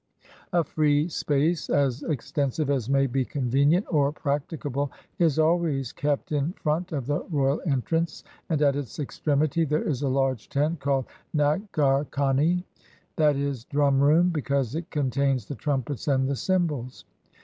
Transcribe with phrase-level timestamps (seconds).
[0.51, 6.53] A free space, as extensive as may be convenient or practicable, is always kept in
[6.53, 11.05] front of the royal entrance, and at its extremity there is a large tent called
[11.35, 12.63] nagar hatie,
[13.19, 17.05] i.e., drum room, because it contains the trumpets and the cymbals.